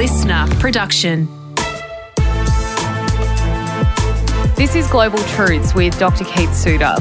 listener 0.00 0.46
production. 0.60 1.28
This 4.56 4.74
is 4.74 4.86
Global 4.86 5.18
Truths 5.24 5.74
with 5.74 5.98
Dr. 5.98 6.24
Keith 6.24 6.54
Suter. 6.54 6.94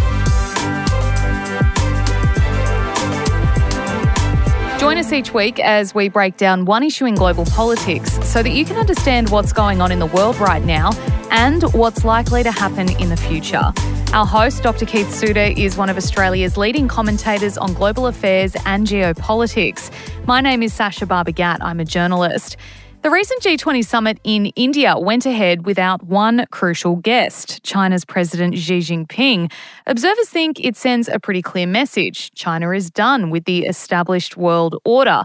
Join 4.77 4.97
us 4.97 5.13
each 5.13 5.33
week 5.33 5.61
as 5.61 5.95
we 5.95 6.09
break 6.09 6.35
down 6.35 6.65
one 6.65 6.83
issue 6.83 7.05
in 7.05 7.15
global 7.15 7.45
politics 7.45 8.19
so 8.27 8.43
that 8.43 8.49
you 8.49 8.65
can 8.65 8.75
understand 8.75 9.29
what's 9.29 9.53
going 9.53 9.79
on 9.79 9.93
in 9.93 9.99
the 9.99 10.07
world 10.07 10.35
right 10.35 10.65
now 10.65 10.91
and 11.31 11.63
what's 11.73 12.03
likely 12.03 12.43
to 12.43 12.51
happen 12.51 12.89
in 13.01 13.07
the 13.07 13.15
future. 13.15 13.71
Our 14.11 14.25
host, 14.25 14.61
Dr. 14.61 14.85
Keith 14.85 15.13
Suter, 15.13 15.53
is 15.55 15.77
one 15.77 15.87
of 15.89 15.95
Australia's 15.95 16.57
leading 16.57 16.89
commentators 16.89 17.57
on 17.57 17.73
global 17.75 18.07
affairs 18.07 18.57
and 18.65 18.85
geopolitics. 18.85 19.89
My 20.25 20.41
name 20.41 20.63
is 20.63 20.73
Sasha 20.73 21.05
Barbagat. 21.05 21.59
I'm 21.61 21.79
a 21.79 21.85
journalist. 21.85 22.57
The 23.01 23.09
recent 23.09 23.41
G20 23.41 23.85
summit 23.85 24.19
in 24.25 24.47
India 24.57 24.97
went 24.99 25.25
ahead 25.25 25.65
without 25.65 26.03
one 26.03 26.45
crucial 26.51 26.97
guest, 26.97 27.63
China's 27.63 28.03
President 28.03 28.57
Xi 28.57 28.79
Jinping. 28.79 29.49
Observers 29.87 30.27
think 30.27 30.59
it 30.59 30.75
sends 30.75 31.07
a 31.07 31.17
pretty 31.17 31.41
clear 31.41 31.65
message. 31.65 32.29
China 32.31 32.71
is 32.71 32.91
done 32.91 33.29
with 33.29 33.45
the 33.45 33.65
established 33.65 34.35
world 34.35 34.75
order. 34.83 35.23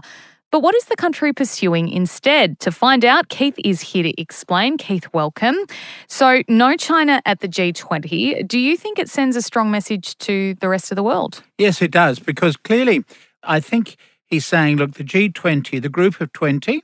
But 0.51 0.61
what 0.61 0.73
is 0.73 0.85
the 0.85 0.95
country 0.95 1.33
pursuing 1.33 1.89
instead? 1.89 2.61
To 2.61 2.71
find 2.71 3.03
out, 3.03 3.27
Keith 3.27 3.55
is 3.65 3.81
here 3.81 4.03
to 4.03 4.21
explain. 4.21 4.77
Keith, 4.77 5.09
welcome. 5.11 5.57
So, 6.07 6.43
no 6.47 6.77
China 6.77 7.21
at 7.25 7.41
the 7.41 7.49
G20. 7.49 8.47
Do 8.47 8.57
you 8.57 8.77
think 8.77 8.99
it 8.99 9.09
sends 9.09 9.35
a 9.35 9.41
strong 9.41 9.69
message 9.69 10.17
to 10.19 10.53
the 10.61 10.69
rest 10.69 10.93
of 10.93 10.95
the 10.95 11.03
world? 11.03 11.43
Yes, 11.57 11.81
it 11.81 11.91
does, 11.91 12.19
because 12.19 12.55
clearly 12.55 13.03
I 13.43 13.59
think 13.59 13.97
he's 14.25 14.45
saying, 14.45 14.77
look, 14.77 14.93
the 14.93 15.03
G20, 15.03 15.81
the 15.81 15.89
group 15.89 16.21
of 16.21 16.31
20, 16.31 16.81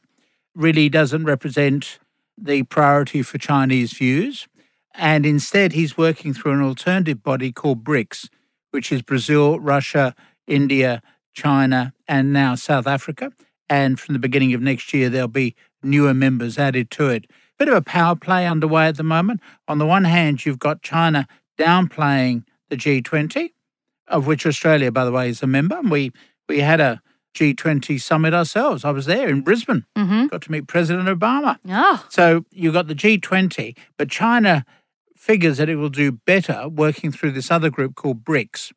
really 0.56 0.90
doesn't 0.90 1.24
represent 1.26 2.00
the 2.38 2.64
priority 2.64 3.22
for 3.22 3.38
Chinese 3.38 3.94
views. 3.94 4.48
And 4.94 5.26
instead, 5.26 5.74
he's 5.74 5.98
working 5.98 6.34
through 6.34 6.54
an 6.54 6.62
alternative 6.62 7.24
body 7.24 7.52
called 7.52 7.84
BRICS, 7.84 8.30
which 8.72 8.92
is 8.92 9.02
Brazil, 9.02 9.60
Russia, 9.60 10.16
India, 10.48 11.02
China, 11.34 11.94
and 12.08 12.34
now 12.34 12.56
South 12.56 12.88
Africa. 12.88 13.32
And 13.70 14.00
from 14.00 14.14
the 14.14 14.20
beginning 14.20 14.54
of 14.54 14.62
next 14.62 14.94
year, 14.94 15.10
there'll 15.10 15.30
be 15.30 15.56
newer 15.82 16.14
members 16.14 16.58
added 16.58 16.92
to 16.92 17.08
it. 17.08 17.26
Bit 17.58 17.70
of 17.70 17.76
a 17.76 17.82
power 17.82 18.16
play 18.16 18.48
underway 18.48 18.88
at 18.88 18.98
the 18.98 19.04
moment. 19.04 19.40
On 19.68 19.78
the 19.78 19.86
one 19.86 20.04
hand, 20.04 20.46
you've 20.46 20.60
got 20.60 20.82
China 20.82 21.28
downplaying 21.58 22.44
the 22.70 22.76
G20, 22.76 23.52
of 24.08 24.28
which 24.28 24.46
Australia, 24.46 24.92
by 24.92 25.06
the 25.06 25.12
way, 25.12 25.30
is 25.30 25.42
a 25.42 25.48
member. 25.48 25.78
And 25.78 25.90
we, 25.90 26.12
we 26.50 26.60
had 26.60 26.82
a 26.82 27.02
G20 27.34 28.00
summit 28.02 28.34
ourselves. 28.34 28.84
I 28.84 28.92
was 28.92 29.06
there 29.06 29.30
in 29.30 29.42
Brisbane, 29.42 29.86
mm-hmm. 29.98 30.28
got 30.28 30.42
to 30.44 30.52
meet 30.52 30.68
President 30.68 31.08
Obama. 31.08 31.58
Oh. 31.68 32.06
So 32.10 32.46
you've 32.52 32.74
got 32.74 32.88
the 32.88 32.96
G20, 32.96 33.78
but 33.98 34.10
China 34.10 34.66
figures 35.16 35.58
that 35.58 35.70
it 35.70 35.76
will 35.76 35.90
do 35.90 36.12
better 36.12 36.68
working 36.68 37.12
through 37.12 37.32
this 37.32 37.52
other 37.52 37.70
group 37.70 37.96
called 37.96 38.24
BRICS. 38.24 38.74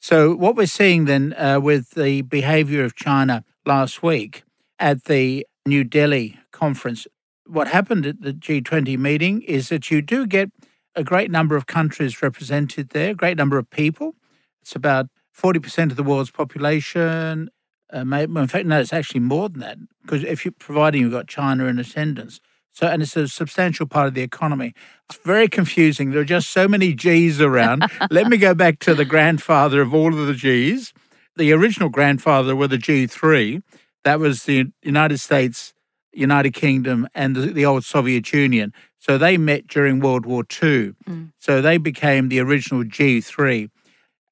So 0.00 0.34
what 0.34 0.54
we're 0.54 0.66
seeing 0.66 1.06
then 1.06 1.34
uh, 1.34 1.58
with 1.60 1.90
the 1.90 2.22
behavior 2.22 2.84
of 2.84 2.94
China 2.94 3.44
last 3.64 4.02
week 4.02 4.44
at 4.78 5.04
the 5.04 5.46
New 5.66 5.84
Delhi 5.84 6.38
conference, 6.52 7.06
what 7.46 7.68
happened 7.68 8.06
at 8.06 8.20
the 8.20 8.32
G20 8.32 8.98
meeting 8.98 9.42
is 9.42 9.68
that 9.70 9.90
you 9.90 10.02
do 10.02 10.26
get 10.26 10.50
a 10.94 11.02
great 11.02 11.30
number 11.30 11.56
of 11.56 11.66
countries 11.66 12.22
represented 12.22 12.90
there, 12.90 13.10
a 13.10 13.14
great 13.14 13.36
number 13.36 13.58
of 13.58 13.70
people. 13.70 14.14
It's 14.62 14.74
about 14.74 15.06
40% 15.36 15.90
of 15.90 15.96
the 15.96 16.02
world's 16.02 16.30
population, 16.30 17.50
uh, 17.92 18.00
in 18.00 18.46
fact, 18.46 18.66
no, 18.66 18.80
it's 18.80 18.92
actually 18.92 19.20
more 19.20 19.48
than 19.48 19.60
that 19.60 19.78
because 20.02 20.24
if 20.24 20.44
you're 20.44 20.52
providing 20.58 21.02
you've 21.02 21.12
got 21.12 21.28
China 21.28 21.66
in 21.66 21.78
attendance, 21.78 22.40
so 22.72 22.86
and 22.86 23.00
it's 23.00 23.16
a 23.16 23.26
substantial 23.26 23.86
part 23.86 24.08
of 24.08 24.14
the 24.14 24.22
economy. 24.22 24.74
It's 25.08 25.18
very 25.24 25.48
confusing. 25.48 26.10
There 26.10 26.20
are 26.20 26.24
just 26.24 26.50
so 26.50 26.68
many 26.68 26.92
G's 26.92 27.40
around. 27.40 27.90
Let 28.10 28.26
me 28.26 28.36
go 28.36 28.54
back 28.54 28.80
to 28.80 28.94
the 28.94 29.04
grandfather 29.04 29.80
of 29.80 29.94
all 29.94 30.12
of 30.12 30.26
the 30.26 30.34
G's. 30.34 30.92
The 31.36 31.52
original 31.52 31.88
grandfather 31.88 32.54
were 32.54 32.68
the 32.68 32.76
G3. 32.76 33.62
That 34.04 34.20
was 34.20 34.44
the 34.44 34.66
United 34.82 35.20
States, 35.20 35.72
United 36.12 36.52
Kingdom, 36.52 37.08
and 37.14 37.34
the, 37.34 37.40
the 37.46 37.64
old 37.64 37.84
Soviet 37.84 38.30
Union. 38.32 38.74
So 38.98 39.16
they 39.16 39.38
met 39.38 39.68
during 39.68 40.00
World 40.00 40.26
War 40.26 40.42
II. 40.42 40.92
Mm. 41.08 41.32
So 41.38 41.62
they 41.62 41.78
became 41.78 42.28
the 42.28 42.40
original 42.40 42.84
G3. 42.84 43.70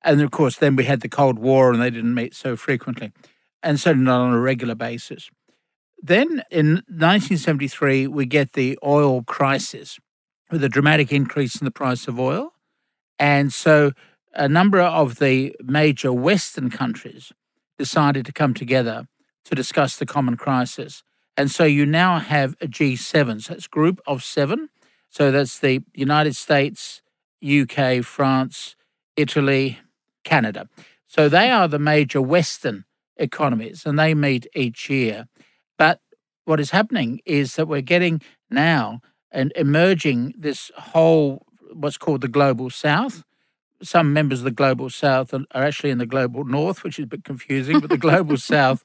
And 0.03 0.21
of 0.21 0.31
course, 0.31 0.57
then 0.57 0.77
we 0.77 0.85
had 0.85 1.01
the 1.01 1.09
Cold 1.09 1.39
War 1.39 1.73
and 1.73 1.81
they 1.81 1.91
didn't 1.91 2.15
meet 2.15 2.35
so 2.35 2.57
frequently 2.57 3.13
and 3.65 3.81
certainly 3.81 4.07
not 4.07 4.21
on 4.21 4.33
a 4.33 4.41
regular 4.41 4.75
basis. 4.75 5.31
Then 6.01 6.43
in 6.51 6.75
1973, 6.87 8.07
we 8.07 8.27
get 8.27 8.53
the 8.53 8.79
oil 8.85 9.23
crisis 9.23 9.99
with 10.51 10.63
a 10.63 10.69
dramatic 10.69 11.11
increase 11.11 11.57
in 11.57 11.65
the 11.65 11.71
price 11.71 12.07
of 12.07 12.21
oil. 12.21 12.53
And 13.19 13.53
so 13.53 13.93
a 14.35 14.49
number 14.49 14.81
of 14.81 15.19
the 15.19 15.57
major 15.63 16.13
Western 16.13 16.69
countries 16.69 17.33
decided 17.79 18.27
to 18.27 18.33
come 18.33 18.53
together 18.53 19.07
to 19.47 19.55
discuss 19.55 19.97
the 19.97 20.07
common 20.07 20.37
crisis. 20.37 21.03
And 21.37 21.51
so 21.51 21.65
you 21.65 21.87
now 21.87 22.19
have 22.19 22.55
a 22.61 22.67
G7. 22.67 23.43
So 23.43 23.55
it's 23.55 23.67
group 23.67 24.01
of 24.07 24.23
seven. 24.23 24.69
So 25.09 25.31
that's 25.31 25.59
the 25.59 25.83
United 25.95 26.37
States, 26.37 27.01
UK, 27.43 28.05
France, 28.05 28.77
Italy, 29.17 29.79
Canada. 30.23 30.69
So 31.07 31.29
they 31.29 31.51
are 31.51 31.69
the 31.69 31.79
major 31.79 32.21
Western 32.21 32.85
economies, 33.17 33.85
and 33.87 33.99
they 33.99 34.15
meet 34.15 34.47
each 34.55 34.89
year. 34.91 35.27
But 35.79 36.01
what 36.45 36.61
is 36.61 36.71
happening 36.71 37.21
is 37.25 37.57
that 37.57 37.69
we're 37.69 37.81
getting 37.81 38.21
now 38.51 39.01
and 39.31 39.53
emerging 39.57 40.35
this 40.39 40.71
whole 40.77 41.47
what's 41.73 41.99
called 41.99 42.21
the 42.21 42.29
global 42.29 42.71
south. 42.71 43.25
Some 43.83 44.13
members 44.13 44.41
of 44.41 44.45
the 44.45 44.51
global 44.51 44.89
south 44.89 45.35
are 45.35 45.45
actually 45.53 45.91
in 45.91 45.99
the 45.99 46.07
global 46.07 46.45
north, 46.45 46.85
which 46.85 46.99
is 46.99 47.05
a 47.05 47.09
bit 47.09 47.25
confusing. 47.25 47.81
But 47.81 47.91
the 47.91 47.99
global 47.99 48.37
south, 48.53 48.85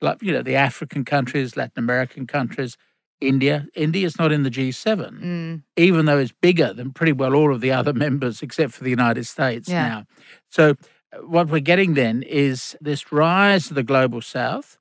like 0.00 0.22
you 0.22 0.32
know, 0.32 0.42
the 0.42 0.54
African 0.54 1.04
countries, 1.04 1.56
Latin 1.56 1.78
American 1.78 2.26
countries, 2.26 2.76
India. 3.20 3.66
India 3.74 4.06
is 4.06 4.18
not 4.18 4.30
in 4.30 4.42
the 4.42 4.50
G7, 4.50 5.22
mm. 5.22 5.62
even 5.76 6.04
though 6.04 6.18
it's 6.18 6.34
bigger 6.42 6.72
than 6.72 6.92
pretty 6.92 7.12
well 7.12 7.34
all 7.34 7.52
of 7.52 7.60
the 7.60 7.72
other 7.72 7.92
members, 8.04 8.42
except 8.42 8.72
for 8.72 8.84
the 8.84 8.90
United 8.90 9.26
States 9.26 9.68
yeah. 9.68 9.88
now. 9.88 10.04
So 10.50 10.74
what 11.22 11.48
we're 11.48 11.60
getting 11.60 11.94
then 11.94 12.22
is 12.22 12.76
this 12.80 13.12
rise 13.12 13.70
of 13.70 13.74
the 13.74 13.82
global 13.82 14.20
south, 14.20 14.78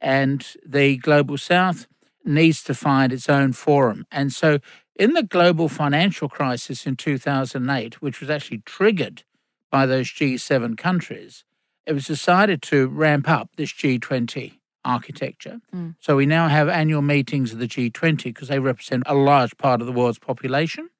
and 0.00 0.46
the 0.66 0.96
global 0.98 1.38
south 1.38 1.86
needs 2.24 2.62
to 2.64 2.74
find 2.74 3.12
its 3.12 3.28
own 3.28 3.52
forum. 3.52 4.06
And 4.10 4.32
so, 4.32 4.58
in 4.96 5.14
the 5.14 5.22
global 5.22 5.68
financial 5.68 6.28
crisis 6.28 6.86
in 6.86 6.96
2008, 6.96 8.00
which 8.00 8.20
was 8.20 8.30
actually 8.30 8.58
triggered 8.58 9.24
by 9.70 9.86
those 9.86 10.06
G7 10.06 10.76
countries, 10.78 11.44
it 11.84 11.92
was 11.92 12.06
decided 12.06 12.62
to 12.62 12.86
ramp 12.86 13.28
up 13.28 13.50
this 13.56 13.72
G20 13.72 14.58
architecture. 14.84 15.60
Mm. 15.74 15.96
So 15.98 16.16
we 16.16 16.26
now 16.26 16.48
have 16.48 16.68
annual 16.68 17.02
meetings 17.02 17.52
of 17.52 17.58
the 17.58 17.66
G20 17.66 18.24
because 18.24 18.48
they 18.48 18.58
represent 18.58 19.02
a 19.06 19.14
large 19.14 19.56
part 19.56 19.80
of 19.80 19.86
the 19.86 19.92
world's 19.92 20.18
population. 20.18 20.90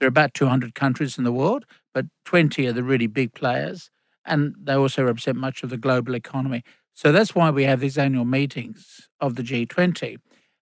There 0.00 0.06
are 0.06 0.08
about 0.08 0.34
200 0.34 0.74
countries 0.74 1.16
in 1.16 1.24
the 1.24 1.32
world, 1.32 1.64
but 1.92 2.06
20 2.24 2.66
are 2.66 2.72
the 2.72 2.82
really 2.82 3.06
big 3.06 3.34
players 3.34 3.90
and 4.24 4.54
they 4.62 4.74
also 4.74 5.04
represent 5.04 5.36
much 5.36 5.62
of 5.62 5.70
the 5.70 5.76
global 5.76 6.14
economy. 6.14 6.62
So 6.94 7.12
that's 7.12 7.34
why 7.34 7.50
we 7.50 7.64
have 7.64 7.80
these 7.80 7.98
annual 7.98 8.24
meetings 8.24 9.08
of 9.20 9.34
the 9.34 9.42
G20. 9.42 10.18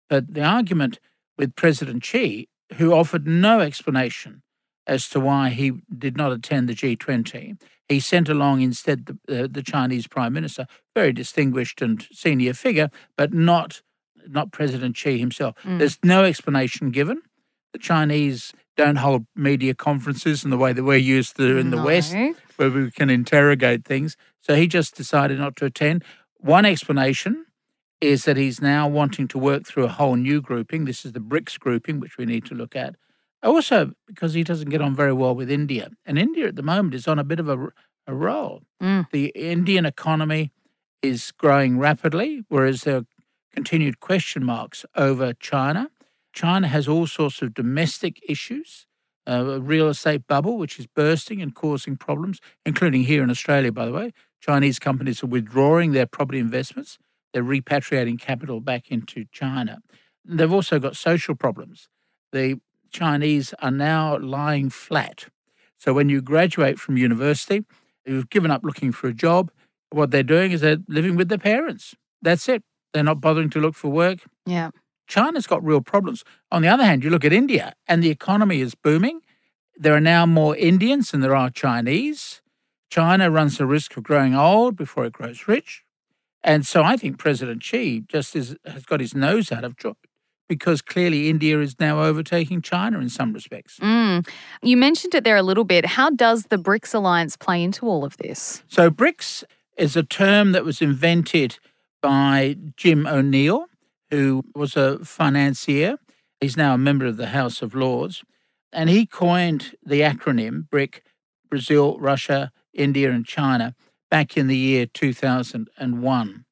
But 0.09 0.33
the 0.33 0.43
argument 0.43 0.99
with 1.37 1.55
President 1.55 2.05
Xi, 2.05 2.47
who 2.75 2.93
offered 2.93 3.27
no 3.27 3.59
explanation 3.61 4.43
as 4.85 5.09
to 5.09 5.19
why 5.19 5.49
he 5.49 5.73
did 5.97 6.17
not 6.17 6.31
attend 6.31 6.69
the 6.69 6.75
G20, 6.75 7.59
he 7.87 7.99
sent 7.99 8.29
along 8.29 8.61
instead 8.61 9.07
the, 9.07 9.43
uh, 9.43 9.47
the 9.49 9.63
Chinese 9.63 10.07
Prime 10.07 10.33
Minister, 10.33 10.67
very 10.95 11.11
distinguished 11.11 11.81
and 11.81 12.07
senior 12.11 12.53
figure, 12.53 12.89
but 13.17 13.33
not 13.33 13.81
not 14.27 14.51
President 14.51 14.95
Xi 14.95 15.17
himself. 15.17 15.55
Mm. 15.63 15.79
There's 15.79 15.97
no 16.03 16.23
explanation 16.23 16.91
given. 16.91 17.21
The 17.73 17.79
Chinese 17.79 18.53
don't 18.77 18.97
hold 18.97 19.25
media 19.35 19.73
conferences 19.75 20.43
in 20.43 20.49
the 20.49 20.57
way 20.57 20.73
that 20.73 20.83
we're 20.83 20.95
used 20.95 21.35
to 21.35 21.57
in 21.57 21.69
no. 21.69 21.77
the 21.77 21.83
West 21.83 22.15
where 22.55 22.69
we 22.69 22.91
can 22.91 23.09
interrogate 23.09 23.85
things. 23.85 24.15
So 24.41 24.55
he 24.55 24.67
just 24.67 24.95
decided 24.95 25.39
not 25.39 25.55
to 25.57 25.65
attend. 25.65 26.03
One 26.37 26.65
explanation 26.65 27.45
is 28.01 28.25
that 28.25 28.37
he's 28.37 28.61
now 28.61 28.87
wanting 28.87 29.27
to 29.29 29.37
work 29.37 29.65
through 29.65 29.83
a 29.83 29.89
whole 29.89 30.15
new 30.15 30.41
grouping. 30.41 30.85
This 30.85 31.05
is 31.05 31.11
the 31.11 31.19
BRICS 31.19 31.59
grouping, 31.59 31.99
which 31.99 32.17
we 32.17 32.25
need 32.25 32.45
to 32.45 32.55
look 32.55 32.75
at. 32.75 32.95
Also, 33.43 33.91
because 34.07 34.33
he 34.33 34.43
doesn't 34.43 34.69
get 34.69 34.81
on 34.81 34.95
very 34.95 35.13
well 35.13 35.35
with 35.35 35.49
India. 35.49 35.89
And 36.05 36.17
India 36.17 36.47
at 36.47 36.55
the 36.55 36.63
moment 36.63 36.93
is 36.93 37.07
on 37.07 37.19
a 37.19 37.23
bit 37.23 37.39
of 37.39 37.49
a, 37.49 37.67
a 38.07 38.13
roll. 38.13 38.63
Mm. 38.81 39.07
The 39.11 39.27
Indian 39.35 39.85
economy 39.85 40.51
is 41.01 41.31
growing 41.31 41.77
rapidly, 41.77 42.43
whereas 42.49 42.83
there 42.83 42.97
are 42.97 43.05
continued 43.53 43.99
question 43.99 44.43
marks 44.43 44.85
over 44.95 45.33
China. 45.33 45.89
China 46.33 46.67
has 46.67 46.87
all 46.87 47.07
sorts 47.07 47.41
of 47.41 47.53
domestic 47.53 48.21
issues 48.27 48.85
a 49.29 49.59
real 49.59 49.89
estate 49.89 50.25
bubble, 50.27 50.57
which 50.57 50.79
is 50.79 50.87
bursting 50.87 51.41
and 51.41 51.53
causing 51.53 51.95
problems, 51.95 52.39
including 52.65 53.03
here 53.03 53.21
in 53.21 53.29
Australia, 53.29 53.71
by 53.71 53.85
the 53.85 53.91
way. 53.91 54.11
Chinese 54.41 54.79
companies 54.79 55.23
are 55.23 55.27
withdrawing 55.27 55.91
their 55.91 56.07
property 56.07 56.39
investments, 56.39 56.97
they're 57.33 57.43
repatriating 57.43 58.19
capital 58.19 58.59
back 58.59 58.89
into 58.89 59.25
China. 59.31 59.79
they've 60.25 60.51
also 60.51 60.79
got 60.79 60.95
social 60.95 61.35
problems. 61.35 61.89
The 62.31 62.59
Chinese 62.91 63.53
are 63.61 63.71
now 63.71 64.17
lying 64.17 64.69
flat. 64.69 65.25
So 65.77 65.93
when 65.93 66.09
you 66.09 66.21
graduate 66.21 66.79
from 66.79 66.97
university, 66.97 67.65
you've 68.05 68.29
given 68.29 68.51
up 68.51 68.63
looking 68.63 68.91
for 68.91 69.07
a 69.07 69.13
job, 69.13 69.51
what 69.91 70.11
they're 70.11 70.23
doing 70.23 70.51
is 70.51 70.61
they're 70.61 70.77
living 70.87 71.15
with 71.15 71.29
their 71.29 71.37
parents. 71.37 71.95
That's 72.21 72.49
it. 72.49 72.63
They're 72.93 73.03
not 73.03 73.21
bothering 73.21 73.49
to 73.51 73.59
look 73.59 73.75
for 73.75 73.89
work. 73.89 74.19
Yeah. 74.45 74.71
China's 75.09 75.47
got 75.47 75.65
real 75.65 75.81
problems. 75.81 76.23
On 76.51 76.61
the 76.61 76.69
other 76.69 76.85
hand, 76.85 77.03
you 77.03 77.09
look 77.09 77.25
at 77.25 77.33
India 77.33 77.73
and 77.87 78.01
the 78.01 78.09
economy 78.09 78.61
is 78.61 78.75
booming. 78.75 79.21
There 79.75 79.93
are 79.93 79.99
now 79.99 80.25
more 80.25 80.55
Indians 80.55 81.11
than 81.11 81.19
there 81.19 81.35
are 81.35 81.49
Chinese. 81.49 82.41
China 82.89 83.29
runs 83.29 83.57
the 83.57 83.65
risk 83.65 83.97
of 83.97 84.03
growing 84.03 84.35
old 84.35 84.77
before 84.77 85.05
it 85.05 85.13
grows 85.13 85.47
rich. 85.47 85.83
And 86.43 86.65
so 86.65 86.83
I 86.83 86.95
think 86.95 87.17
President 87.17 87.63
Xi 87.63 88.01
just 88.07 88.35
is, 88.35 88.55
has 88.65 88.85
got 88.85 89.01
his 89.01 89.13
nose 89.13 89.51
out 89.51 89.63
of 89.63 89.75
joint 89.75 89.97
because 90.47 90.81
clearly 90.81 91.29
India 91.29 91.59
is 91.59 91.79
now 91.79 92.01
overtaking 92.01 92.61
China 92.61 92.99
in 92.99 93.09
some 93.09 93.33
respects. 93.33 93.77
Mm. 93.79 94.27
You 94.61 94.77
mentioned 94.77 95.13
it 95.15 95.23
there 95.23 95.37
a 95.37 95.43
little 95.43 95.63
bit. 95.63 95.85
How 95.85 96.09
does 96.09 96.45
the 96.45 96.57
BRICS 96.57 96.95
alliance 96.95 97.35
play 97.35 97.61
into 97.63 97.87
all 97.87 98.05
of 98.05 98.17
this? 98.17 98.63
So, 98.67 98.89
BRICS 98.89 99.43
is 99.77 99.95
a 99.95 100.03
term 100.03 100.51
that 100.53 100.65
was 100.65 100.81
invented 100.81 101.59
by 102.01 102.57
Jim 102.75 103.05
O'Neill, 103.05 103.67
who 104.11 104.43
was 104.55 104.75
a 104.75 105.03
financier. 105.03 105.97
He's 106.39 106.57
now 106.57 106.73
a 106.73 106.77
member 106.77 107.05
of 107.05 107.17
the 107.17 107.27
House 107.27 107.61
of 107.61 107.75
Lords. 107.75 108.23
And 108.71 108.89
he 108.89 109.05
coined 109.05 109.75
the 109.83 110.01
acronym 110.01 110.69
BRIC 110.69 111.03
Brazil, 111.49 111.97
Russia, 111.99 112.51
India, 112.73 113.11
and 113.11 113.25
China 113.25 113.75
back 114.09 114.37
in 114.37 114.47
the 114.47 114.57
year 114.57 114.85
2001. 114.85 116.45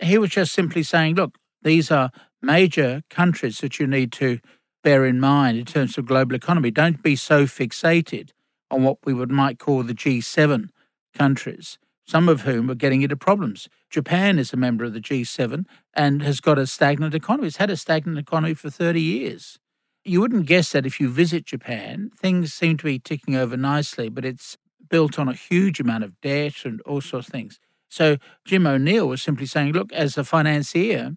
He 0.00 0.18
was 0.18 0.30
just 0.30 0.52
simply 0.52 0.82
saying, 0.82 1.14
look, 1.14 1.38
these 1.62 1.90
are 1.90 2.10
major 2.42 3.02
countries 3.08 3.58
that 3.58 3.78
you 3.78 3.86
need 3.86 4.12
to 4.12 4.40
bear 4.82 5.06
in 5.06 5.20
mind 5.20 5.58
in 5.58 5.64
terms 5.64 5.96
of 5.96 6.06
global 6.06 6.34
economy. 6.34 6.70
Don't 6.70 7.02
be 7.02 7.16
so 7.16 7.44
fixated 7.44 8.30
on 8.70 8.82
what 8.82 8.98
we 9.04 9.14
would 9.14 9.30
might 9.30 9.58
call 9.58 9.82
the 9.82 9.94
G7 9.94 10.68
countries, 11.14 11.78
some 12.06 12.28
of 12.28 12.42
whom 12.42 12.70
are 12.70 12.74
getting 12.74 13.02
into 13.02 13.16
problems. 13.16 13.68
Japan 13.90 14.38
is 14.38 14.52
a 14.52 14.56
member 14.56 14.84
of 14.84 14.92
the 14.92 15.00
G7 15.00 15.64
and 15.94 16.22
has 16.22 16.40
got 16.40 16.58
a 16.58 16.66
stagnant 16.66 17.14
economy. 17.14 17.48
It's 17.48 17.56
had 17.56 17.70
a 17.70 17.76
stagnant 17.76 18.18
economy 18.18 18.54
for 18.54 18.70
30 18.70 19.00
years. 19.00 19.58
You 20.04 20.20
wouldn't 20.20 20.46
guess 20.46 20.72
that 20.72 20.86
if 20.86 20.98
you 20.98 21.08
visit 21.08 21.46
Japan, 21.46 22.10
things 22.16 22.52
seem 22.52 22.76
to 22.78 22.84
be 22.84 22.98
ticking 22.98 23.36
over 23.36 23.56
nicely, 23.56 24.08
but 24.08 24.24
it's 24.24 24.56
built 24.88 25.18
on 25.18 25.28
a 25.28 25.34
huge 25.34 25.78
amount 25.80 26.04
of 26.04 26.20
debt 26.20 26.64
and 26.64 26.80
all 26.82 27.00
sorts 27.00 27.28
of 27.28 27.32
things. 27.32 27.60
So 27.88 28.16
Jim 28.44 28.66
O'Neill 28.66 29.06
was 29.06 29.22
simply 29.22 29.46
saying, 29.46 29.72
look, 29.72 29.92
as 29.92 30.18
a 30.18 30.24
financier, 30.24 31.12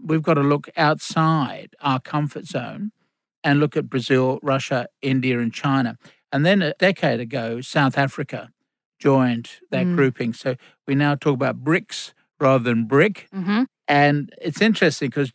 we've 0.00 0.22
got 0.22 0.34
to 0.34 0.42
look 0.42 0.68
outside 0.76 1.74
our 1.80 2.00
comfort 2.00 2.46
zone 2.46 2.92
and 3.42 3.60
look 3.60 3.76
at 3.76 3.88
Brazil, 3.88 4.38
Russia, 4.42 4.86
India, 5.02 5.40
and 5.40 5.52
China. 5.52 5.96
And 6.30 6.44
then 6.44 6.62
a 6.62 6.74
decade 6.74 7.20
ago, 7.20 7.60
South 7.60 7.96
Africa 7.96 8.50
joined 8.98 9.50
that 9.70 9.86
mm. 9.86 9.96
grouping. 9.96 10.32
So 10.32 10.56
we 10.86 10.94
now 10.94 11.14
talk 11.14 11.34
about 11.34 11.62
BRICS 11.64 12.12
rather 12.40 12.64
than 12.64 12.86
BRIC. 12.86 13.28
Mm-hmm. 13.34 13.64
And 13.86 14.32
it's 14.40 14.60
interesting 14.60 15.08
because 15.08 15.32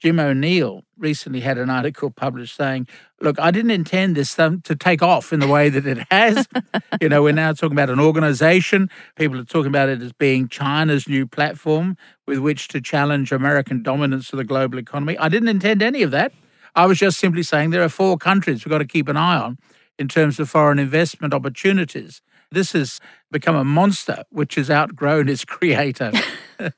Jim 0.00 0.20
O'Neill 0.20 0.82
recently 0.98 1.40
had 1.40 1.58
an 1.58 1.70
article 1.70 2.10
published 2.10 2.54
saying, 2.54 2.86
Look, 3.20 3.40
I 3.40 3.50
didn't 3.50 3.70
intend 3.70 4.14
this 4.14 4.34
to 4.34 4.76
take 4.78 5.02
off 5.02 5.32
in 5.32 5.40
the 5.40 5.48
way 5.48 5.70
that 5.70 5.86
it 5.86 6.06
has. 6.10 6.46
you 7.00 7.08
know, 7.08 7.22
we're 7.22 7.32
now 7.32 7.52
talking 7.54 7.72
about 7.72 7.88
an 7.88 7.98
organization. 7.98 8.90
People 9.16 9.40
are 9.40 9.44
talking 9.44 9.68
about 9.68 9.88
it 9.88 10.02
as 10.02 10.12
being 10.12 10.48
China's 10.48 11.08
new 11.08 11.26
platform 11.26 11.96
with 12.26 12.38
which 12.38 12.68
to 12.68 12.80
challenge 12.80 13.32
American 13.32 13.82
dominance 13.82 14.32
of 14.32 14.36
the 14.36 14.44
global 14.44 14.78
economy. 14.78 15.16
I 15.16 15.30
didn't 15.30 15.48
intend 15.48 15.82
any 15.82 16.02
of 16.02 16.10
that. 16.10 16.32
I 16.74 16.84
was 16.84 16.98
just 16.98 17.18
simply 17.18 17.42
saying 17.42 17.70
there 17.70 17.82
are 17.82 17.88
four 17.88 18.18
countries 18.18 18.64
we've 18.64 18.70
got 18.70 18.78
to 18.78 18.84
keep 18.84 19.08
an 19.08 19.16
eye 19.16 19.38
on 19.38 19.56
in 19.98 20.08
terms 20.08 20.38
of 20.38 20.50
foreign 20.50 20.78
investment 20.78 21.32
opportunities. 21.32 22.20
This 22.50 22.72
has 22.72 23.00
become 23.30 23.56
a 23.56 23.64
monster 23.64 24.24
which 24.30 24.54
has 24.56 24.70
outgrown 24.70 25.28
its 25.28 25.44
creator. 25.44 26.12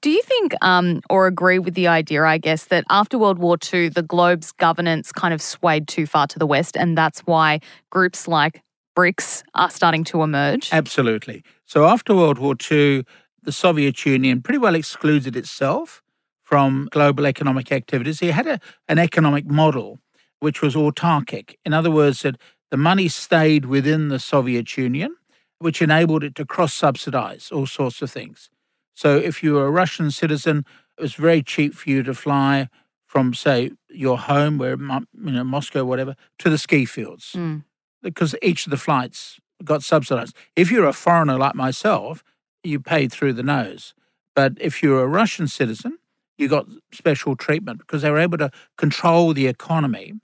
Do 0.00 0.10
you 0.10 0.22
think 0.22 0.54
um, 0.62 1.00
or 1.10 1.26
agree 1.26 1.58
with 1.58 1.74
the 1.74 1.86
idea, 1.86 2.24
I 2.24 2.38
guess, 2.38 2.64
that 2.66 2.84
after 2.90 3.18
World 3.18 3.38
War 3.38 3.56
II, 3.72 3.88
the 3.88 4.02
globe's 4.02 4.52
governance 4.52 5.12
kind 5.12 5.32
of 5.32 5.40
swayed 5.40 5.86
too 5.86 6.06
far 6.06 6.26
to 6.28 6.38
the 6.38 6.46
West, 6.46 6.76
and 6.76 6.98
that's 6.98 7.20
why 7.20 7.60
groups 7.90 8.26
like 8.26 8.62
BRICS 8.96 9.42
are 9.54 9.70
starting 9.70 10.04
to 10.04 10.22
emerge? 10.22 10.70
Absolutely. 10.72 11.44
So 11.66 11.86
after 11.86 12.14
World 12.14 12.38
War 12.38 12.54
II, 12.70 13.04
the 13.42 13.52
Soviet 13.52 14.04
Union 14.06 14.42
pretty 14.42 14.58
well 14.58 14.74
excluded 14.74 15.36
itself 15.36 16.02
from 16.42 16.88
global 16.90 17.26
economic 17.26 17.72
activities. 17.72 18.22
It 18.22 18.34
had 18.34 18.46
a, 18.46 18.60
an 18.88 18.98
economic 18.98 19.46
model 19.46 20.00
which 20.40 20.60
was 20.60 20.74
autarkic. 20.74 21.54
In 21.64 21.72
other 21.72 21.90
words, 21.90 22.20
that 22.20 22.36
the 22.74 22.78
money 22.78 23.06
stayed 23.06 23.66
within 23.66 24.08
the 24.08 24.18
Soviet 24.18 24.76
Union, 24.76 25.14
which 25.60 25.80
enabled 25.80 26.24
it 26.24 26.34
to 26.34 26.44
cross 26.44 26.74
subsidize 26.74 27.52
all 27.52 27.66
sorts 27.66 28.02
of 28.02 28.10
things. 28.10 28.50
So 28.94 29.16
if 29.16 29.44
you 29.44 29.54
were 29.54 29.66
a 29.68 29.70
Russian 29.70 30.10
citizen, 30.10 30.64
it 30.98 31.02
was 31.02 31.14
very 31.14 31.40
cheap 31.40 31.72
for 31.72 31.88
you 31.88 32.02
to 32.02 32.12
fly 32.14 32.68
from, 33.06 33.32
say, 33.32 33.70
your 33.90 34.18
home, 34.18 34.58
where 34.58 34.72
you 34.72 35.06
know 35.14 35.44
Moscow, 35.44 35.84
whatever, 35.84 36.16
to 36.40 36.50
the 36.50 36.58
ski 36.58 36.84
fields, 36.84 37.34
mm. 37.36 37.62
because 38.02 38.34
each 38.42 38.66
of 38.66 38.72
the 38.72 38.76
flights 38.76 39.38
got 39.62 39.84
subsidized. 39.84 40.34
If 40.56 40.72
you're 40.72 40.88
a 40.88 40.92
foreigner 40.92 41.38
like 41.38 41.54
myself, 41.54 42.24
you 42.64 42.80
paid 42.80 43.12
through 43.12 43.34
the 43.34 43.44
nose. 43.44 43.94
But 44.34 44.54
if 44.60 44.82
you're 44.82 45.04
a 45.04 45.06
Russian 45.06 45.46
citizen, 45.46 45.98
you 46.38 46.48
got 46.48 46.66
special 46.92 47.36
treatment 47.36 47.78
because 47.78 48.02
they 48.02 48.10
were 48.10 48.18
able 48.18 48.38
to 48.38 48.50
control 48.76 49.32
the 49.32 49.46
economy. 49.46 50.14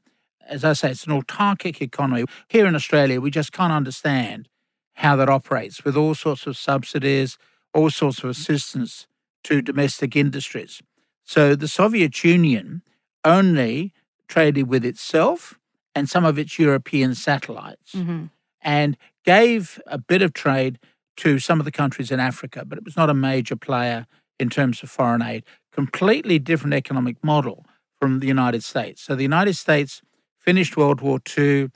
As 0.51 0.65
I 0.65 0.73
say, 0.73 0.91
it's 0.91 1.05
an 1.05 1.19
autarkic 1.19 1.81
economy. 1.81 2.25
Here 2.49 2.67
in 2.67 2.75
Australia, 2.75 3.21
we 3.21 3.31
just 3.31 3.53
can't 3.53 3.73
understand 3.73 4.49
how 4.95 5.17
that 5.17 5.29
operates 5.29 5.85
with 5.85 5.97
all 5.97 6.15
sorts 6.15 6.47
of 6.47 6.57
subsidies, 6.57 7.39
all 7.73 7.89
sorts 7.89 8.19
of 8.19 8.31
assistance 8.31 9.07
to 9.45 9.63
domestic 9.63 10.17
industries. 10.17 10.83
So 11.25 11.55
the 11.55 11.69
Soviet 11.69 12.25
Union 12.25 12.83
only 13.25 13.93
traded 14.29 14.69
with 14.69 14.85
itself 14.85 15.59
and 15.95 16.09
some 16.09 16.25
of 16.25 16.39
its 16.39 16.59
European 16.59 17.15
satellites 17.15 17.93
mm-hmm. 17.95 18.27
and 18.61 18.97
gave 19.25 19.81
a 19.87 19.99
bit 19.99 20.23
of 20.23 20.33
trade 20.33 20.79
to 21.19 21.39
some 21.39 21.61
of 21.61 21.65
the 21.65 21.73
countries 21.73 22.11
in 22.11 22.19
Africa, 22.19 22.65
but 22.65 22.79
it 22.79 22.85
was 22.85 22.97
not 22.97 23.11
a 23.11 23.15
major 23.15 23.57
player 23.57 24.07
in 24.39 24.51
terms 24.51 24.83
of 24.83 24.91
foreign 24.91 25.23
aid. 25.23 25.45
Completely 25.73 26.39
different 26.39 26.75
economic 26.75 27.23
model 27.23 27.65
from 28.01 28.21
the 28.21 28.27
United 28.27 28.65
States. 28.65 29.03
So 29.03 29.15
the 29.15 29.23
United 29.23 29.55
States 29.55 30.03
finished 30.41 30.77
World 30.77 31.01
War 31.01 31.21
II, 31.37 31.71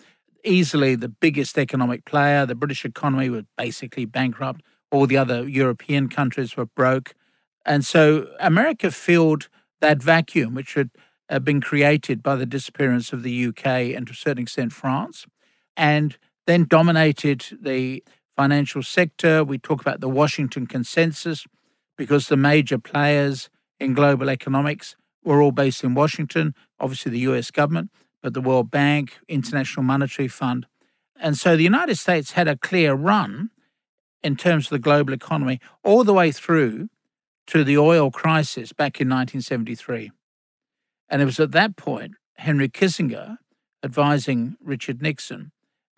easily 0.45 0.95
the 0.95 1.09
biggest 1.09 1.57
economic 1.59 2.05
player. 2.05 2.45
The 2.47 2.55
British 2.55 2.85
economy 2.85 3.31
was 3.31 3.45
basically 3.57 4.05
bankrupt 4.05 4.63
all 4.95 5.07
the 5.07 5.17
other 5.17 5.49
European 5.49 6.09
countries 6.09 6.57
were 6.57 6.67
broke. 6.67 7.15
And 7.67 7.85
so 7.85 8.29
America 8.39 8.91
filled 8.91 9.49
that 9.81 10.03
vacuum, 10.03 10.55
which 10.55 10.75
had 10.75 10.91
uh, 11.29 11.39
been 11.41 11.61
created 11.61 12.23
by 12.23 12.37
the 12.37 12.47
disappearance 12.47 13.13
of 13.13 13.23
the 13.23 13.47
UK 13.47 13.67
and 13.67 14.07
to 14.07 14.13
a 14.13 14.17
certain 14.17 14.43
extent 14.43 14.73
France, 14.73 15.27
and 15.77 16.17
then 16.47 16.67
dominated 16.69 17.45
the 17.61 18.05
financial 18.37 18.83
sector. 18.83 19.43
We 19.43 19.59
talk 19.59 19.81
about 19.81 20.01
the 20.01 20.09
Washington 20.09 20.67
Consensus 20.67 21.47
because 21.97 22.29
the 22.29 22.37
major 22.37 22.79
players 22.79 23.51
in 23.81 23.95
global 23.95 24.29
economics 24.29 24.97
were 25.25 25.41
all 25.43 25.53
based 25.53 25.83
in 25.83 25.95
Washington, 25.95 26.55
obviously 26.79 27.11
the 27.11 27.21
US 27.31 27.51
government, 27.51 27.91
but 28.25 28.33
the 28.33 28.41
World 28.41 28.71
Bank, 28.71 29.19
International 29.29 29.83
Monetary 29.83 30.29
Fund. 30.29 30.67
And 31.21 31.37
so 31.37 31.59
the 31.59 31.63
United 31.63 31.97
States 31.97 32.33
had 32.33 32.49
a 32.49 32.57
clear 32.57 32.95
run 32.95 33.51
in 34.23 34.35
terms 34.35 34.67
of 34.67 34.71
the 34.71 34.79
global 34.79 35.13
economy 35.13 35.61
all 35.85 36.05
the 36.05 36.15
way 36.15 36.33
through 36.33 36.89
to 37.49 37.63
the 37.63 37.77
oil 37.77 38.11
crisis 38.11 38.73
back 38.73 38.99
in 38.99 39.11
1973. 39.11 40.11
And 41.11 41.21
it 41.21 41.27
was 41.27 41.39
at 41.39 41.53
that 41.53 41.77
point 41.77 42.13
Henry 42.37 42.67
Kissinger, 42.67 43.37
advising 43.85 44.57
Richard 44.59 45.03
Nixon, 45.03 45.53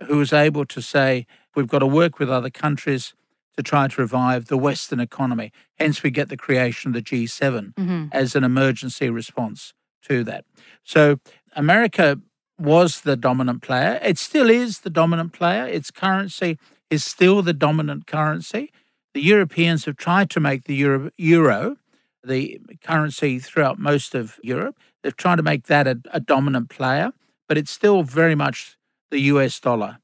who 0.09 0.17
was 0.17 0.33
able 0.33 0.65
to 0.67 0.83
say, 0.83 1.27
we've 1.55 1.69
got 1.69 1.79
to 1.79 1.87
work 1.87 2.19
with 2.19 2.29
other 2.29 2.51
countries 2.51 3.15
to 3.57 3.63
try 3.63 3.87
to 3.87 4.01
revive 4.01 4.47
the 4.47 4.59
Western 4.59 4.99
economy. 4.99 5.53
Hence, 5.79 6.03
we 6.03 6.11
get 6.11 6.29
the 6.29 6.37
creation 6.37 6.89
of 6.91 6.95
the 6.95 7.03
G7 7.03 7.75
mm-hmm. 7.75 8.07
as 8.11 8.35
an 8.35 8.43
emergency 8.43 9.11
response 9.11 9.73
to 10.09 10.25
that. 10.25 10.45
So, 10.83 11.19
America 11.57 12.21
was 12.59 13.01
the 13.01 13.17
dominant 13.17 13.63
player. 13.63 13.99
It 14.03 14.19
still 14.19 14.49
is 14.49 14.81
the 14.81 14.91
dominant 14.91 15.33
player. 15.33 15.67
Its 15.67 15.91
currency 15.91 16.59
is 16.91 17.05
still 17.05 17.43
the 17.43 17.53
dominant 17.53 18.07
currency. 18.07 18.73
The 19.15 19.23
Europeans 19.23 19.87
have 19.87 19.97
tried 19.97 20.31
to 20.31 20.41
make 20.41 20.65
the 20.65 20.75
euro, 20.75 21.11
euro 21.17 21.77
the 22.23 22.61
currency 22.85 23.39
throughout 23.39 23.79
most 23.79 24.15
of 24.15 24.39
Europe. 24.43 24.79
They've 25.03 25.17
tried 25.17 25.37
to 25.37 25.43
make 25.43 25.67
that 25.67 25.87
a, 25.87 26.01
a 26.13 26.21
dominant 26.21 26.69
player, 26.71 27.13
but 27.49 27.59
it's 27.59 27.71
still 27.71 28.03
very 28.03 28.35
much 28.35 28.77
the 29.11 29.21
US 29.21 29.59
dollar. 29.59 29.99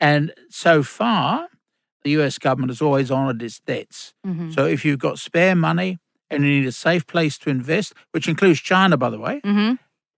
And 0.00 0.32
so 0.48 0.82
far, 0.82 1.48
the 2.02 2.10
US 2.20 2.38
government 2.38 2.70
has 2.70 2.82
always 2.82 3.10
honoured 3.10 3.42
its 3.42 3.58
debts. 3.60 4.14
Mm-hmm. 4.26 4.52
So 4.52 4.66
if 4.66 4.84
you've 4.84 4.98
got 4.98 5.18
spare 5.18 5.54
money, 5.54 5.98
and 6.30 6.42
you 6.42 6.50
need 6.50 6.66
a 6.66 6.72
safe 6.72 7.06
place 7.06 7.38
to 7.38 7.50
invest, 7.50 7.92
which 8.10 8.28
includes 8.28 8.60
China, 8.60 8.96
by 8.96 9.10
the 9.10 9.18
way, 9.18 9.40
hmm 9.44 9.74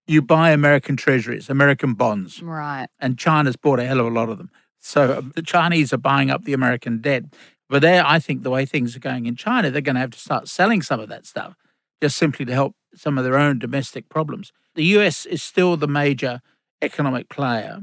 you 0.07 0.23
buy 0.23 0.51
American 0.51 0.97
treasuries, 0.97 1.51
American 1.51 1.95
bonds, 1.95 2.43
Right. 2.43 2.89
and 3.01 3.19
China's 3.19 3.57
bought 3.57 3.81
a 3.81 3.87
hell 3.87 4.01
of 4.01 4.07
a 4.07 4.11
lot 4.11 4.29
of 4.29 4.39
them. 4.39 4.51
So 4.81 5.19
um, 5.19 5.33
the 5.35 5.43
Chinese 5.43 5.93
are 5.93 5.99
buying 5.99 6.31
up 6.31 6.45
the 6.45 6.53
American 6.53 7.01
debt. 7.01 7.25
But 7.69 7.83
there, 7.83 8.07
I 8.07 8.21
think 8.21 8.43
the 8.45 8.51
way 8.51 8.65
things 8.65 8.95
are 8.95 9.01
going 9.01 9.27
in 9.27 9.35
China, 9.35 9.71
they're 9.71 9.81
going 9.81 9.97
to 9.97 10.01
have 10.01 10.13
to 10.13 10.19
start 10.19 10.49
selling 10.49 10.83
some 10.83 11.01
of 11.01 11.09
that 11.09 11.27
stuff 11.27 11.57
just 12.01 12.17
simply 12.17 12.45
to 12.45 12.53
help 12.53 12.77
some 12.95 13.19
of 13.19 13.25
their 13.25 13.37
own 13.37 13.59
domestic 13.59 14.09
problems. 14.09 14.53
The 14.77 14.85
US 14.99 15.27
is 15.27 15.43
still 15.43 15.77
the 15.77 15.89
major 15.89 16.41
economic 16.83 17.29
player, 17.29 17.81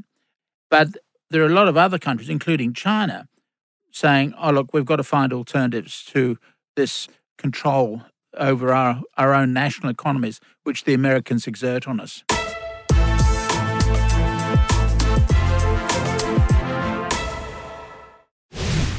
but 0.70 0.89
there 1.30 1.42
are 1.44 1.48
a 1.48 1.53
lot 1.53 1.68
of 1.68 1.75
other 1.75 2.00
countries, 2.00 2.30
including 2.30 2.74
China, 2.74 3.27
saying, 3.92 4.34
oh, 4.39 4.51
look, 4.51 4.74
we've 4.74 4.86
got 4.86 4.98
to 4.98 5.03
find 5.03 5.34
alternatives 5.34 6.03
to 6.06 6.38
this 6.75 7.08
control 7.38 8.03
over 8.38 8.74
our, 8.74 9.02
our 9.18 9.34
own 9.34 9.54
national 9.54 9.90
economies, 9.90 10.40
which 10.63 10.84
the 10.84 10.94
Americans 10.94 11.48
exert 11.48 11.88
on 11.88 12.00
us. 12.00 12.24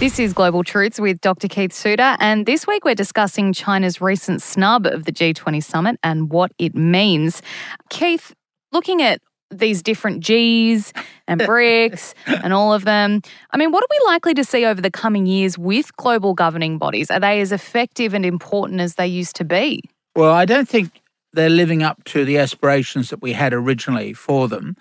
This 0.00 0.18
is 0.18 0.34
Global 0.34 0.64
Truths 0.64 1.00
with 1.00 1.20
Dr. 1.20 1.48
Keith 1.48 1.72
Suter, 1.72 2.16
and 2.20 2.44
this 2.44 2.66
week 2.66 2.84
we're 2.84 2.94
discussing 2.94 3.54
China's 3.54 4.00
recent 4.02 4.42
snub 4.42 4.84
of 4.86 5.04
the 5.04 5.12
G20 5.12 5.64
summit 5.64 5.98
and 6.02 6.30
what 6.30 6.52
it 6.58 6.74
means. 6.74 7.40
Keith, 7.88 8.34
looking 8.70 9.00
at 9.00 9.22
these 9.58 9.82
different 9.82 10.20
Gs 10.20 10.92
and 11.26 11.40
BRICS 11.48 12.14
and 12.26 12.52
all 12.52 12.72
of 12.72 12.84
them, 12.84 13.22
I 13.50 13.56
mean, 13.56 13.72
what 13.72 13.82
are 13.82 13.88
we 13.90 14.00
likely 14.06 14.34
to 14.34 14.44
see 14.44 14.64
over 14.64 14.80
the 14.80 14.90
coming 14.90 15.26
years 15.26 15.58
with 15.58 15.96
global 15.96 16.34
governing 16.34 16.78
bodies? 16.78 17.10
Are 17.10 17.20
they 17.20 17.40
as 17.40 17.52
effective 17.52 18.14
and 18.14 18.24
important 18.24 18.80
as 18.80 18.94
they 18.96 19.06
used 19.06 19.36
to 19.36 19.44
be? 19.44 19.82
Well, 20.16 20.32
I 20.32 20.44
don't 20.44 20.68
think 20.68 21.00
they're 21.32 21.50
living 21.50 21.82
up 21.82 22.04
to 22.04 22.24
the 22.24 22.38
aspirations 22.38 23.10
that 23.10 23.20
we 23.20 23.32
had 23.32 23.52
originally 23.52 24.12
for 24.12 24.48
them. 24.48 24.76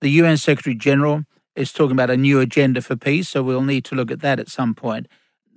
The 0.00 0.10
UN 0.10 0.36
Secretary 0.36 0.76
General 0.76 1.24
is 1.54 1.72
talking 1.72 1.92
about 1.92 2.10
a 2.10 2.16
new 2.16 2.40
agenda 2.40 2.82
for 2.82 2.96
peace, 2.96 3.30
so 3.30 3.42
we'll 3.42 3.62
need 3.62 3.84
to 3.86 3.94
look 3.94 4.10
at 4.10 4.20
that 4.20 4.38
at 4.38 4.48
some 4.48 4.74
point. 4.74 5.08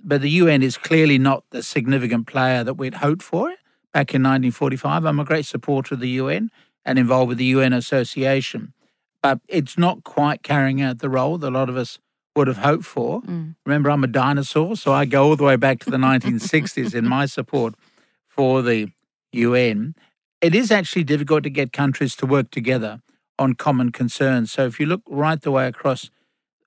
But 0.02 0.22
the 0.22 0.30
UN 0.30 0.62
is 0.62 0.78
clearly 0.78 1.18
not 1.18 1.44
the 1.50 1.62
significant 1.62 2.26
player 2.26 2.64
that 2.64 2.74
we'd 2.74 2.94
hoped 2.94 3.22
for 3.22 3.48
back 3.92 4.14
in 4.14 4.22
1945. 4.22 5.04
I'm 5.04 5.20
a 5.20 5.24
great 5.24 5.44
supporter 5.44 5.94
of 5.94 6.00
the 6.00 6.08
UN 6.10 6.50
and 6.84 6.98
involved 6.98 7.28
with 7.28 7.38
the 7.38 7.44
UN 7.46 7.72
Association, 7.72 8.72
but 9.22 9.40
it's 9.48 9.76
not 9.76 10.04
quite 10.04 10.42
carrying 10.42 10.80
out 10.80 10.98
the 10.98 11.10
role 11.10 11.38
that 11.38 11.48
a 11.48 11.50
lot 11.50 11.68
of 11.68 11.76
us 11.76 11.98
would 12.36 12.48
have 12.48 12.58
hoped 12.58 12.84
for. 12.84 13.22
Mm. 13.22 13.56
Remember, 13.66 13.90
I'm 13.90 14.04
a 14.04 14.08
dinosaur, 14.08 14.76
so 14.76 14.92
I 14.92 15.04
go 15.04 15.24
all 15.24 15.36
the 15.36 15.44
way 15.44 15.56
back 15.56 15.80
to 15.80 15.90
the 15.90 15.96
1960s 15.98 16.94
in 16.94 17.06
my 17.06 17.26
support 17.26 17.74
for 18.28 18.62
the 18.62 18.90
UN. 19.32 19.94
It 20.40 20.54
is 20.54 20.70
actually 20.70 21.04
difficult 21.04 21.42
to 21.42 21.50
get 21.50 21.72
countries 21.72 22.16
to 22.16 22.26
work 22.26 22.50
together 22.50 23.02
on 23.38 23.54
common 23.54 23.92
concerns. 23.92 24.52
So 24.52 24.64
if 24.66 24.78
you 24.78 24.86
look 24.86 25.02
right 25.08 25.40
the 25.40 25.50
way 25.50 25.66
across 25.66 26.10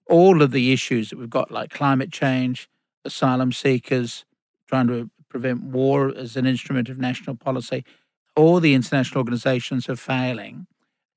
all 0.08 0.42
of 0.42 0.52
the 0.52 0.74
issues 0.74 1.10
that 1.10 1.18
we've 1.18 1.30
got, 1.30 1.52
like 1.52 1.70
climate 1.70 2.12
change, 2.12 2.70
asylum 3.06 3.52
seekers, 3.52 4.26
trying 4.68 4.88
to 4.88 5.10
prevent 5.30 5.64
war 5.64 6.14
as 6.16 6.36
an 6.36 6.46
instrument 6.46 6.90
of 6.90 7.00
national 7.00 7.36
policy, 7.36 7.84
all 8.36 8.60
the 8.60 8.74
international 8.74 9.20
organizations 9.20 9.90
are 9.90 9.96
failing. 9.96 10.68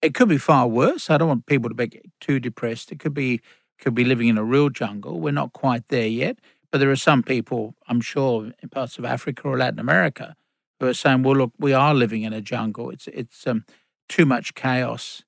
It 0.03 0.15
could 0.15 0.29
be 0.29 0.39
far 0.39 0.69
worse. 0.69 1.11
I 1.11 1.19
don't 1.19 1.29
want 1.29 1.47
people 1.47 1.71
to 1.71 1.75
be 1.75 2.01
too 2.21 2.39
depressed. 2.41 2.93
It 2.93 2.99
could 2.99 3.15
be 3.15 3.41
could 3.79 3.95
be 3.95 4.05
living 4.05 4.29
in 4.29 4.39
a 4.39 4.45
real 4.45 4.71
jungle. 4.71 5.21
We're 5.21 5.33
not 5.33 5.53
quite 5.53 5.89
there 5.89 6.07
yet, 6.07 6.39
but 6.73 6.79
there 6.79 6.91
are 6.91 6.97
some 6.97 7.23
people, 7.23 7.75
I'm 7.89 8.01
sure, 8.01 8.51
in 8.63 8.69
parts 8.71 8.99
of 8.99 9.05
Africa 9.05 9.43
or 9.49 9.59
Latin 9.59 9.79
America, 9.79 10.35
who 10.81 10.87
are 10.87 10.95
saying, 10.95 11.23
"Well, 11.23 11.37
look, 11.37 11.53
we 11.59 11.73
are 11.73 11.95
living 11.95 12.23
in 12.23 12.33
a 12.33 12.41
jungle. 12.41 12.91
It's 12.91 13.09
it's 13.09 13.47
um, 13.47 13.65
too 14.09 14.27
much 14.27 14.55
chaos." 14.55 15.23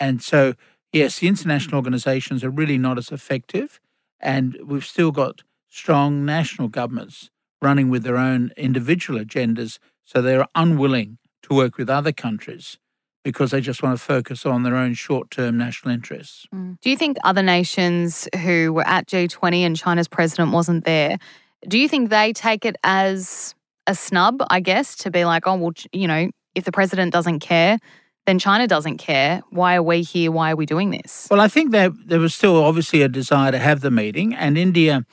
And 0.00 0.22
so, 0.22 0.54
yes, 0.92 1.18
the 1.20 1.28
international 1.28 1.76
organizations 1.76 2.44
are 2.44 2.50
really 2.50 2.78
not 2.78 2.98
as 2.98 3.10
effective, 3.10 3.80
and 4.20 4.58
we've 4.64 4.84
still 4.86 5.12
got 5.12 5.42
strong 5.68 6.24
national 6.24 6.68
governments 6.68 7.30
running 7.60 7.90
with 7.90 8.04
their 8.04 8.16
own 8.16 8.52
individual 8.56 9.18
agendas, 9.20 9.78
so 10.04 10.22
they're 10.22 10.46
unwilling 10.54 11.18
to 11.42 11.54
work 11.54 11.76
with 11.76 11.88
other 11.88 12.12
countries 12.12 12.78
because 13.24 13.50
they 13.50 13.60
just 13.60 13.82
want 13.82 13.98
to 13.98 14.02
focus 14.02 14.46
on 14.46 14.62
their 14.62 14.76
own 14.76 14.94
short 14.94 15.30
term 15.30 15.58
national 15.58 15.92
interests. 15.92 16.46
Mm. 16.54 16.80
Do 16.80 16.90
you 16.90 16.96
think 16.96 17.16
other 17.24 17.42
nations 17.42 18.28
who 18.42 18.72
were 18.72 18.86
at 18.86 19.06
G20 19.06 19.60
and 19.60 19.76
China's 19.76 20.08
president 20.08 20.52
wasn't 20.52 20.84
there, 20.84 21.18
do 21.66 21.78
you 21.78 21.88
think 21.88 22.10
they 22.10 22.32
take 22.32 22.64
it 22.64 22.76
as 22.84 23.54
a 23.86 23.94
snub, 23.94 24.42
I 24.50 24.60
guess, 24.60 24.94
to 24.96 25.10
be 25.10 25.24
like, 25.24 25.46
oh, 25.46 25.56
well, 25.56 25.72
you 25.92 26.06
know, 26.06 26.30
if 26.54 26.64
the 26.64 26.72
president 26.72 27.12
doesn't 27.12 27.40
care, 27.40 27.78
then 28.26 28.38
China 28.38 28.66
doesn't 28.66 28.98
care. 28.98 29.42
Why 29.50 29.74
are 29.76 29.82
we 29.82 30.02
here? 30.02 30.30
Why 30.30 30.52
are 30.52 30.56
we 30.56 30.66
doing 30.66 30.90
this? 30.90 31.26
Well, 31.30 31.40
I 31.40 31.48
think 31.48 31.72
there, 31.72 31.90
there 31.90 32.20
was 32.20 32.34
still 32.34 32.62
obviously 32.62 33.02
a 33.02 33.08
desire 33.08 33.50
to 33.50 33.58
have 33.58 33.80
the 33.80 33.90
meeting, 33.90 34.34
and 34.34 34.58
India 34.58 35.06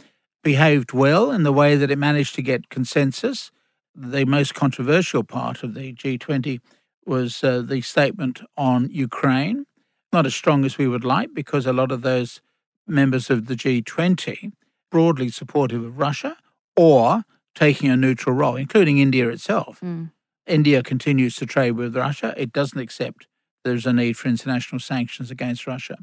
behaved 0.44 0.94
well 0.94 1.32
in 1.32 1.44
the 1.44 1.53
way 1.53 1.75
that 1.75 1.89
it 1.89 1.98
managed 1.98 2.36
to 2.36 2.41
get 2.41 2.70
consensus. 2.70 3.51
The 3.95 4.25
most 4.25 4.53
controversial 4.53 5.23
part 5.23 5.63
of 5.63 5.73
the 5.73 5.93
G20 5.93 6.59
was 7.05 7.43
uh, 7.43 7.61
the 7.61 7.81
statement 7.81 8.41
on 8.57 8.89
Ukraine. 8.91 9.65
Not 10.11 10.25
as 10.25 10.35
strong 10.35 10.65
as 10.65 10.77
we 10.77 10.87
would 10.87 11.05
like 11.05 11.33
because 11.33 11.65
a 11.65 11.73
lot 11.73 11.91
of 11.91 12.01
those 12.01 12.41
members 12.87 13.29
of 13.29 13.47
the 13.47 13.55
G20 13.55 14.51
broadly 14.91 15.29
supportive 15.29 15.83
of 15.83 15.97
Russia 15.97 16.37
or 16.75 17.23
taking 17.53 17.89
a 17.89 17.97
neutral 17.97 18.35
role, 18.35 18.55
including 18.55 18.97
India 18.97 19.29
itself. 19.29 19.79
Mm. 19.81 20.11
India 20.45 20.83
continues 20.83 21.35
to 21.37 21.45
trade 21.45 21.71
with 21.71 21.95
Russia. 21.95 22.33
It 22.37 22.53
doesn't 22.53 22.79
accept 22.79 23.27
there's 23.63 23.85
a 23.85 23.93
need 23.93 24.15
for 24.15 24.29
international 24.29 24.79
sanctions 24.79 25.31
against 25.31 25.65
Russia. 25.65 25.97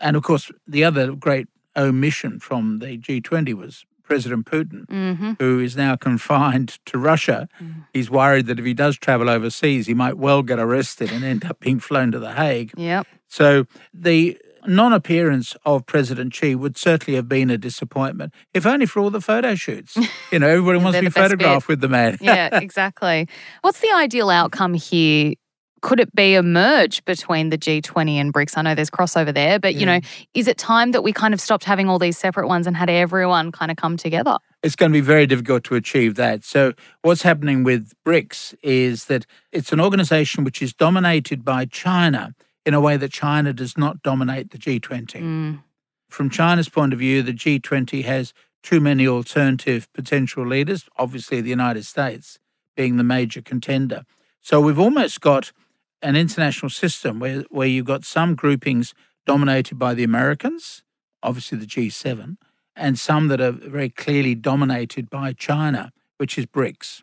And 0.00 0.16
of 0.16 0.22
course, 0.22 0.50
the 0.66 0.82
other 0.82 1.12
great 1.12 1.46
omission 1.76 2.40
from 2.40 2.78
the 2.78 2.98
G20 2.98 3.54
was 3.54 3.84
President 4.12 4.44
Putin, 4.44 4.84
hmm 4.90 5.32
who 5.38 5.58
is 5.58 5.74
now 5.76 5.96
confined 5.96 6.78
to 6.84 6.98
Russia. 6.98 7.48
Mm. 7.58 7.86
He's 7.94 8.10
worried 8.10 8.44
that 8.46 8.58
if 8.58 8.64
he 8.66 8.74
does 8.74 8.98
travel 8.98 9.30
overseas, 9.30 9.86
he 9.86 9.94
might 9.94 10.18
well 10.18 10.42
get 10.42 10.58
arrested 10.58 11.10
and 11.10 11.24
end 11.24 11.46
up 11.46 11.58
being 11.60 11.80
flown 11.80 12.12
to 12.12 12.18
The 12.18 12.34
Hague. 12.34 12.72
Yep. 12.76 13.06
So 13.28 13.64
the 13.94 14.36
non 14.66 14.92
appearance 14.92 15.56
of 15.64 15.86
President 15.86 16.34
Xi 16.34 16.54
would 16.54 16.76
certainly 16.76 17.16
have 17.16 17.26
been 17.28 17.48
a 17.48 17.56
disappointment, 17.56 18.34
if 18.52 18.66
only 18.66 18.84
for 18.84 19.00
all 19.00 19.10
the 19.10 19.20
photo 19.22 19.54
shoots. 19.54 19.96
You 20.32 20.38
know, 20.38 20.48
everybody 20.48 20.78
wants 20.78 20.96
to 20.96 21.02
be 21.02 21.06
best 21.08 21.14
bit. 21.16 21.22
photographed 21.22 21.68
with 21.68 21.80
the 21.80 21.88
man. 21.88 22.16
Yeah, 22.20 22.58
exactly. 22.68 23.28
What's 23.60 23.80
the 23.80 23.92
ideal 23.92 24.30
outcome 24.30 24.72
here? 24.74 25.34
Could 25.82 26.00
it 26.00 26.14
be 26.14 26.34
a 26.34 26.42
merge 26.42 27.04
between 27.04 27.50
the 27.50 27.58
G20 27.58 28.14
and 28.14 28.32
BRICS? 28.32 28.56
I 28.56 28.62
know 28.62 28.74
there's 28.74 28.90
crossover 28.90 29.34
there, 29.34 29.58
but 29.58 29.74
you 29.74 29.84
know, 29.84 30.00
is 30.34 30.48
it 30.48 30.56
time 30.56 30.92
that 30.92 31.02
we 31.02 31.12
kind 31.12 31.34
of 31.34 31.40
stopped 31.40 31.64
having 31.64 31.88
all 31.88 31.98
these 31.98 32.16
separate 32.16 32.48
ones 32.48 32.66
and 32.66 32.76
had 32.76 32.88
everyone 32.88 33.52
kind 33.52 33.70
of 33.70 33.76
come 33.76 33.96
together? 33.96 34.38
it's 34.62 34.76
going 34.76 34.92
to 34.92 34.96
be 34.96 35.00
very 35.00 35.26
difficult 35.26 35.64
to 35.64 35.74
achieve 35.74 36.14
that. 36.14 36.44
So, 36.44 36.72
what's 37.02 37.22
happening 37.22 37.64
with 37.64 37.92
BRICS 38.04 38.54
is 38.62 39.06
that 39.06 39.26
it's 39.50 39.72
an 39.72 39.80
organization 39.80 40.44
which 40.44 40.62
is 40.62 40.72
dominated 40.72 41.44
by 41.44 41.64
China 41.64 42.34
in 42.64 42.74
a 42.74 42.80
way 42.80 42.96
that 42.96 43.12
China 43.12 43.52
does 43.52 43.76
not 43.76 44.02
dominate 44.02 44.50
the 44.50 44.58
G20. 44.58 45.20
Mm. 45.20 45.62
From 46.08 46.30
China's 46.30 46.68
point 46.68 46.92
of 46.92 47.00
view, 47.00 47.22
the 47.22 47.32
G20 47.32 48.04
has 48.04 48.32
too 48.62 48.80
many 48.80 49.08
alternative 49.08 49.92
potential 49.92 50.46
leaders, 50.46 50.88
obviously, 50.96 51.40
the 51.40 51.50
United 51.50 51.84
States 51.84 52.38
being 52.76 52.96
the 52.96 53.04
major 53.04 53.42
contender. 53.42 54.04
So, 54.40 54.60
we've 54.60 54.78
almost 54.78 55.20
got 55.20 55.52
an 56.02 56.16
international 56.16 56.70
system 56.70 57.20
where, 57.20 57.42
where 57.50 57.68
you've 57.68 57.86
got 57.86 58.04
some 58.04 58.34
groupings 58.34 58.94
dominated 59.26 59.78
by 59.78 59.94
the 59.94 60.04
Americans, 60.04 60.82
obviously 61.22 61.58
the 61.58 61.66
G7, 61.66 62.36
and 62.74 62.98
some 62.98 63.28
that 63.28 63.40
are 63.40 63.52
very 63.52 63.90
clearly 63.90 64.34
dominated 64.34 65.08
by 65.08 65.32
China, 65.32 65.92
which 66.18 66.38
is 66.38 66.46
BRICS, 66.46 67.02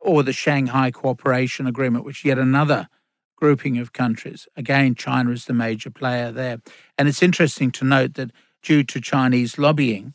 or 0.00 0.22
the 0.22 0.32
Shanghai 0.32 0.90
Cooperation 0.90 1.66
Agreement, 1.66 2.04
which 2.04 2.20
is 2.20 2.24
yet 2.24 2.38
another 2.38 2.88
grouping 3.36 3.78
of 3.78 3.92
countries. 3.92 4.48
Again, 4.56 4.94
China 4.94 5.30
is 5.30 5.44
the 5.44 5.54
major 5.54 5.90
player 5.90 6.32
there. 6.32 6.60
And 6.96 7.08
it's 7.08 7.22
interesting 7.22 7.70
to 7.72 7.84
note 7.84 8.14
that 8.14 8.30
due 8.62 8.82
to 8.84 9.00
Chinese 9.00 9.58
lobbying, 9.58 10.14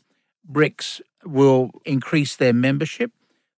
BRICS 0.50 1.00
will 1.24 1.70
increase 1.84 2.36
their 2.36 2.52
membership. 2.52 3.12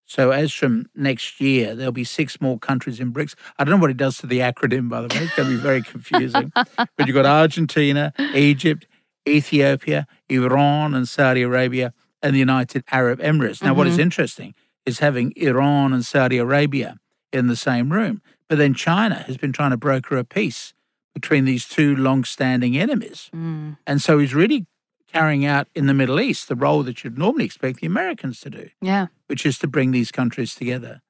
So, 0.07 0.31
as 0.31 0.53
from 0.53 0.89
next 0.95 1.39
year, 1.41 1.75
there'll 1.75 1.91
be 1.91 2.05
six 2.05 2.39
more 2.39 2.57
countries 2.57 2.99
in 2.99 3.13
BRICS. 3.13 3.35
I 3.59 3.63
don't 3.65 3.75
know 3.75 3.81
what 3.81 3.91
it 3.91 3.97
does 3.97 4.17
to 4.19 4.27
the 4.27 4.39
acronym, 4.39 4.87
by 4.89 5.01
the 5.01 5.07
way. 5.13 5.21
It's 5.23 5.35
going 5.35 5.49
to 5.49 5.55
be 5.55 5.61
very 5.61 5.81
confusing. 5.83 6.51
but 6.55 7.05
you've 7.05 7.13
got 7.13 7.25
Argentina, 7.25 8.13
Egypt, 8.33 8.87
Ethiopia, 9.27 10.07
Iran, 10.29 10.93
and 10.93 11.09
Saudi 11.09 11.41
Arabia, 11.41 11.93
and 12.23 12.33
the 12.33 12.39
United 12.39 12.85
Arab 12.89 13.19
Emirates. 13.19 13.61
Now, 13.61 13.73
what 13.73 13.85
is 13.85 13.97
interesting 13.97 14.55
is 14.85 14.99
having 14.99 15.33
Iran 15.35 15.91
and 15.93 16.05
Saudi 16.05 16.37
Arabia 16.37 16.97
in 17.33 17.47
the 17.47 17.57
same 17.57 17.91
room. 17.91 18.21
But 18.47 18.57
then 18.57 18.73
China 18.73 19.15
has 19.27 19.35
been 19.35 19.51
trying 19.51 19.71
to 19.71 19.77
broker 19.77 20.17
a 20.17 20.23
peace 20.23 20.73
between 21.13 21.43
these 21.43 21.67
two 21.67 21.95
long 21.95 22.23
standing 22.23 22.77
enemies. 22.77 23.29
Mm. 23.35 23.77
And 23.85 24.01
so 24.01 24.19
he's 24.19 24.33
really 24.33 24.65
carrying 25.11 25.45
out 25.45 25.67
in 25.75 25.87
the 25.87 25.93
Middle 25.93 26.19
East 26.19 26.47
the 26.47 26.55
role 26.55 26.83
that 26.83 27.03
you'd 27.03 27.17
normally 27.17 27.43
expect 27.45 27.81
the 27.81 27.87
Americans 27.87 28.39
to 28.41 28.49
do, 28.49 28.69
Yeah. 28.81 29.07
Which 29.27 29.45
is 29.45 29.57
to 29.59 29.67
bring 29.67 29.91
these 29.91 30.11
countries 30.11 30.55
together. 30.55 31.01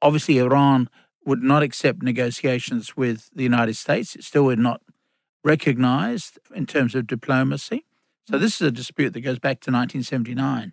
Obviously, 0.00 0.38
Iran 0.38 0.88
would 1.24 1.42
not 1.42 1.62
accept 1.62 2.02
negotiations 2.02 2.96
with 2.96 3.30
the 3.34 3.44
United 3.44 3.76
States. 3.76 4.16
It 4.16 4.24
still 4.24 4.44
would 4.44 4.58
not 4.58 4.82
recognized 5.44 6.38
in 6.54 6.66
terms 6.66 6.94
of 6.94 7.06
diplomacy. 7.06 7.84
So 8.28 8.36
mm. 8.36 8.40
this 8.40 8.60
is 8.60 8.66
a 8.66 8.70
dispute 8.70 9.12
that 9.12 9.20
goes 9.20 9.38
back 9.38 9.60
to 9.60 9.70
1979 9.70 10.72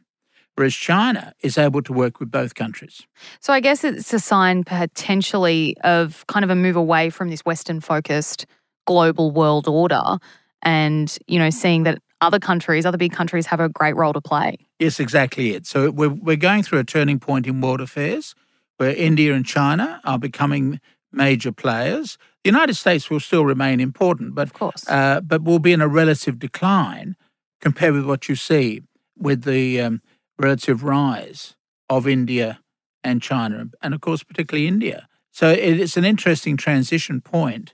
whereas 0.59 0.75
China 0.75 1.31
is 1.41 1.57
able 1.57 1.81
to 1.81 1.93
work 1.93 2.19
with 2.19 2.29
both 2.29 2.53
countries. 2.53 3.07
So 3.39 3.53
I 3.53 3.61
guess 3.61 3.85
it's 3.85 4.11
a 4.13 4.19
sign 4.19 4.65
potentially 4.65 5.77
of 5.85 6.27
kind 6.27 6.43
of 6.43 6.49
a 6.49 6.55
move 6.55 6.75
away 6.75 7.09
from 7.09 7.29
this 7.29 7.45
Western 7.45 7.79
focused 7.79 8.45
global 8.85 9.31
world 9.31 9.69
order 9.69 10.17
and, 10.61 11.17
you 11.27 11.39
know, 11.39 11.49
seeing 11.49 11.83
that 11.83 11.99
other 12.21 12.39
countries, 12.39 12.85
other 12.85 12.97
big 12.97 13.11
countries 13.11 13.45
have 13.47 13.59
a 13.59 13.69
great 13.69 13.95
role 13.95 14.13
to 14.13 14.21
play. 14.21 14.57
Yes, 14.79 14.99
exactly 14.99 15.51
it. 15.51 15.65
So 15.65 15.91
we're, 15.91 16.09
we're 16.09 16.35
going 16.35 16.63
through 16.63 16.79
a 16.79 16.83
turning 16.83 17.19
point 17.19 17.47
in 17.47 17.61
world 17.61 17.81
affairs 17.81 18.35
where 18.77 18.95
India 18.95 19.33
and 19.33 19.45
China 19.45 20.01
are 20.03 20.19
becoming 20.19 20.79
major 21.11 21.51
players. 21.51 22.17
The 22.43 22.49
United 22.49 22.75
States 22.75 23.09
will 23.09 23.19
still 23.19 23.45
remain 23.45 23.79
important, 23.79 24.35
but 24.35 24.47
of 24.47 24.53
course, 24.53 24.87
uh, 24.87 25.21
but 25.21 25.43
will 25.43 25.59
be 25.59 25.73
in 25.73 25.81
a 25.81 25.87
relative 25.87 26.39
decline 26.39 27.15
compared 27.59 27.93
with 27.93 28.05
what 28.05 28.29
you 28.29 28.35
see 28.35 28.81
with 29.17 29.43
the 29.43 29.81
um, 29.81 30.01
relative 30.37 30.83
rise 30.83 31.55
of 31.89 32.07
India 32.07 32.59
and 33.03 33.21
China, 33.21 33.65
and 33.81 33.93
of 33.93 34.01
course, 34.01 34.23
particularly 34.23 34.67
India. 34.67 35.07
So 35.31 35.49
it's 35.49 35.97
an 35.97 36.05
interesting 36.05 36.57
transition 36.57 37.21
point 37.21 37.73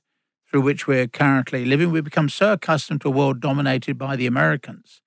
through 0.55 0.61
which 0.61 0.87
we're 0.87 1.05
currently 1.05 1.65
living. 1.65 1.91
We've 1.91 2.01
become 2.01 2.29
so 2.29 2.53
accustomed 2.53 3.01
to 3.01 3.09
a 3.09 3.11
world 3.11 3.41
dominated 3.41 3.97
by 3.97 4.15
the 4.15 4.25
Americans. 4.25 5.01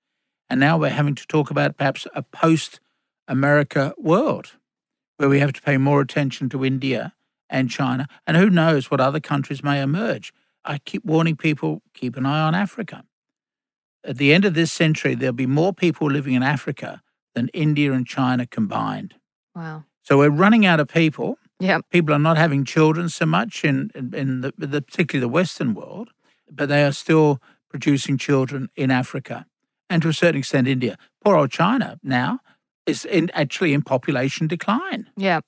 And 0.47 0.59
now 0.59 0.77
we're 0.77 0.89
having 0.89 1.15
to 1.15 1.25
talk 1.25 1.49
about 1.49 1.75
perhaps 1.75 2.05
a 2.13 2.21
post 2.21 2.79
America 3.27 3.95
world 3.97 4.57
where 5.17 5.27
we 5.27 5.39
have 5.39 5.51
to 5.53 5.61
pay 5.63 5.77
more 5.77 6.01
attention 6.01 6.49
to 6.49 6.63
India 6.63 7.13
and 7.49 7.67
China. 7.67 8.07
And 8.27 8.37
who 8.37 8.51
knows 8.51 8.91
what 8.91 9.01
other 9.01 9.19
countries 9.19 9.63
may 9.63 9.81
emerge. 9.81 10.31
I 10.63 10.77
keep 10.77 11.03
warning 11.03 11.35
people 11.35 11.81
keep 11.95 12.15
an 12.15 12.27
eye 12.27 12.41
on 12.41 12.53
Africa. 12.53 13.03
At 14.03 14.19
the 14.19 14.31
end 14.35 14.45
of 14.45 14.53
this 14.53 14.71
century, 14.71 15.15
there'll 15.15 15.33
be 15.33 15.47
more 15.47 15.73
people 15.73 16.11
living 16.11 16.35
in 16.35 16.43
Africa 16.43 17.01
than 17.33 17.47
India 17.55 17.91
and 17.91 18.05
China 18.05 18.45
combined. 18.45 19.15
Wow. 19.55 19.85
So 20.03 20.19
we're 20.19 20.29
running 20.29 20.67
out 20.67 20.79
of 20.79 20.89
people. 20.89 21.39
Yeah. 21.59 21.79
People 21.89 22.15
are 22.15 22.19
not 22.19 22.37
having 22.37 22.63
children 22.65 23.09
so 23.09 23.25
much 23.25 23.63
in, 23.65 23.91
in, 23.93 24.13
in 24.13 24.41
the, 24.41 24.53
the, 24.57 24.81
particularly 24.81 25.21
the 25.21 25.29
Western 25.29 25.73
world, 25.73 26.11
but 26.49 26.69
they 26.69 26.83
are 26.83 26.91
still 26.91 27.41
producing 27.69 28.17
children 28.17 28.69
in 28.75 28.91
Africa 28.91 29.45
and 29.89 30.01
to 30.01 30.09
a 30.09 30.13
certain 30.13 30.39
extent 30.39 30.67
India. 30.67 30.97
Poor 31.23 31.35
old 31.35 31.51
China 31.51 31.99
now 32.01 32.39
is 32.85 33.05
in, 33.05 33.29
actually 33.33 33.73
in 33.73 33.81
population 33.81 34.47
decline. 34.47 35.09
Yeah. 35.17 35.41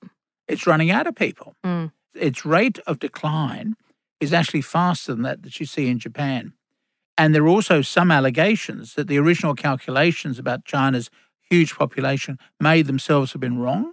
It's 0.48 0.66
running 0.66 0.90
out 0.90 1.06
of 1.06 1.14
people. 1.14 1.54
Mm. 1.64 1.92
Its 2.14 2.44
rate 2.44 2.78
of 2.86 2.98
decline 2.98 3.74
is 4.20 4.32
actually 4.32 4.60
faster 4.60 5.14
than 5.14 5.22
that 5.22 5.42
that 5.42 5.58
you 5.58 5.66
see 5.66 5.88
in 5.88 5.98
Japan. 5.98 6.52
And 7.16 7.34
there 7.34 7.42
are 7.44 7.48
also 7.48 7.82
some 7.82 8.10
allegations 8.10 8.94
that 8.94 9.08
the 9.08 9.18
original 9.18 9.54
calculations 9.54 10.38
about 10.38 10.64
China's 10.64 11.10
huge 11.40 11.74
population 11.74 12.38
may 12.60 12.82
themselves 12.82 13.32
have 13.32 13.40
been 13.40 13.58
wrong. 13.58 13.92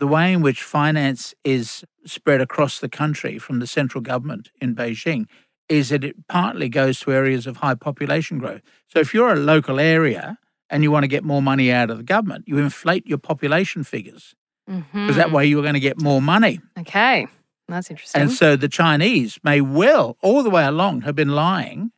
The 0.00 0.06
way 0.06 0.32
in 0.32 0.40
which 0.40 0.62
finance 0.62 1.34
is 1.44 1.84
spread 2.06 2.40
across 2.40 2.80
the 2.80 2.88
country 2.88 3.38
from 3.38 3.60
the 3.60 3.66
central 3.66 4.00
government 4.00 4.50
in 4.58 4.74
Beijing 4.74 5.26
is 5.68 5.90
that 5.90 6.02
it 6.02 6.26
partly 6.26 6.70
goes 6.70 6.98
to 7.00 7.12
areas 7.12 7.46
of 7.46 7.58
high 7.58 7.74
population 7.74 8.38
growth. 8.38 8.62
So 8.88 8.98
if 8.98 9.12
you're 9.12 9.32
a 9.32 9.36
local 9.36 9.78
area 9.78 10.38
and 10.70 10.82
you 10.82 10.90
want 10.90 11.04
to 11.04 11.08
get 11.08 11.22
more 11.22 11.42
money 11.42 11.70
out 11.70 11.90
of 11.90 11.98
the 11.98 12.02
government, 12.02 12.48
you 12.48 12.56
inflate 12.56 13.06
your 13.06 13.18
population 13.18 13.84
figures 13.84 14.34
because 14.66 14.84
mm-hmm. 14.84 15.12
that 15.12 15.32
way 15.32 15.44
you're 15.44 15.62
going 15.62 15.74
to 15.74 15.80
get 15.80 16.00
more 16.00 16.22
money. 16.22 16.60
Okay, 16.78 17.26
that's 17.68 17.90
interesting. 17.90 18.22
And 18.22 18.32
so 18.32 18.56
the 18.56 18.68
Chinese 18.68 19.38
may 19.44 19.60
well, 19.60 20.16
all 20.22 20.42
the 20.42 20.50
way 20.50 20.64
along, 20.64 21.02
have 21.02 21.14
been 21.14 21.34
lying 21.34 21.92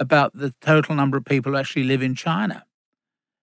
about 0.00 0.32
the 0.34 0.52
total 0.60 0.96
number 0.96 1.16
of 1.16 1.24
people 1.24 1.52
who 1.52 1.58
actually 1.58 1.84
live 1.84 2.02
in 2.02 2.16
China 2.16 2.66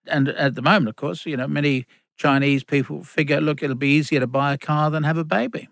and 0.08 0.30
at 0.30 0.56
the 0.56 0.62
moment, 0.62 0.90
of 0.90 0.96
course, 0.96 1.26
you 1.26 1.38
know, 1.38 1.48
many 1.48 1.86
Chinese 2.18 2.64
people 2.64 3.04
figure, 3.04 3.42
look, 3.42 3.64
it'll 3.64 3.76
be 3.76 3.96
easier 3.96 4.20
to 4.20 4.28
buy 4.28 4.54
a 4.54 4.58
car 4.58 4.92
than 4.92 5.04
have 5.04 5.18
a 5.18 5.24
baby. 5.24 5.68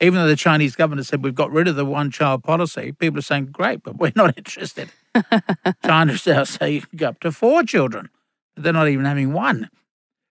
Even 0.00 0.20
though 0.20 0.28
the 0.28 0.36
Chinese 0.36 0.76
government 0.76 1.06
said 1.06 1.24
we've 1.24 1.34
got 1.34 1.50
rid 1.50 1.68
of 1.68 1.76
the 1.76 1.84
one 1.84 2.10
child 2.10 2.44
policy, 2.44 2.92
people 2.92 3.18
are 3.18 3.22
saying, 3.22 3.46
great, 3.46 3.82
but 3.82 3.96
we're 3.96 4.12
not 4.16 4.36
interested. 4.36 4.90
China's 5.84 6.26
now 6.26 6.44
saying 6.44 6.74
you 6.74 6.80
can 6.82 6.96
go 6.96 7.08
up 7.08 7.20
to 7.20 7.32
four 7.32 7.62
children. 7.62 8.10
They're 8.56 8.72
not 8.72 8.88
even 8.88 9.04
having 9.04 9.32
one. 9.32 9.70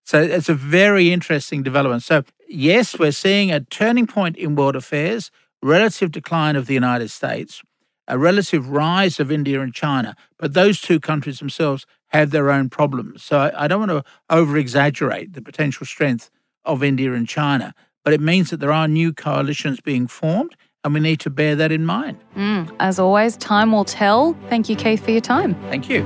So 0.03 0.21
it's 0.21 0.49
a 0.49 0.53
very 0.53 1.11
interesting 1.11 1.63
development. 1.63 2.03
So, 2.03 2.23
yes, 2.47 2.97
we're 2.97 3.11
seeing 3.11 3.51
a 3.51 3.61
turning 3.61 4.05
point 4.05 4.37
in 4.37 4.55
world 4.55 4.75
affairs, 4.75 5.31
relative 5.63 6.11
decline 6.11 6.55
of 6.55 6.67
the 6.67 6.75
United 6.75 7.09
States, 7.09 7.63
a 8.07 8.17
relative 8.17 8.69
rise 8.69 9.19
of 9.19 9.31
India 9.31 9.61
and 9.61 9.73
China, 9.73 10.15
but 10.37 10.53
those 10.53 10.81
two 10.81 10.99
countries 10.99 11.39
themselves 11.39 11.85
have 12.07 12.31
their 12.31 12.51
own 12.51 12.69
problems. 12.69 13.23
So 13.23 13.39
I, 13.39 13.65
I 13.65 13.67
don't 13.67 13.87
want 13.87 13.91
to 13.91 14.03
over 14.29 14.57
exaggerate 14.57 15.33
the 15.33 15.41
potential 15.41 15.85
strength 15.85 16.29
of 16.63 16.83
India 16.83 17.13
and 17.13 17.27
China, 17.27 17.73
but 18.03 18.13
it 18.13 18.21
means 18.21 18.49
that 18.49 18.57
there 18.57 18.71
are 18.71 18.87
new 18.87 19.13
coalitions 19.13 19.79
being 19.81 20.07
formed, 20.07 20.55
and 20.83 20.93
we 20.93 20.99
need 20.99 21.19
to 21.21 21.29
bear 21.29 21.55
that 21.55 21.71
in 21.71 21.85
mind. 21.85 22.17
Mm, 22.35 22.73
as 22.79 22.99
always, 22.99 23.37
time 23.37 23.71
will 23.71 23.85
tell. 23.85 24.37
Thank 24.49 24.69
you, 24.69 24.75
Keith, 24.75 25.03
for 25.03 25.11
your 25.11 25.21
time. 25.21 25.55
Thank 25.69 25.89
you. 25.89 26.03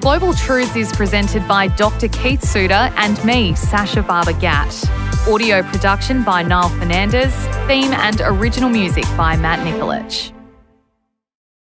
Global 0.00 0.32
Truths 0.32 0.76
is 0.76 0.92
presented 0.92 1.46
by 1.48 1.66
Dr. 1.68 2.08
Keith 2.08 2.44
Suter 2.44 2.92
and 2.96 3.22
me, 3.24 3.54
Sasha 3.56 4.02
Barber 4.02 4.32
Gatt. 4.34 4.72
Audio 5.28 5.62
production 5.62 6.24
by 6.24 6.42
Niall 6.42 6.70
Fernandez. 6.70 7.34
Theme 7.66 7.92
and 7.92 8.22
original 8.24 8.70
music 8.70 9.04
by 9.14 9.36
Matt 9.36 9.58
Nikolic. 9.58 10.37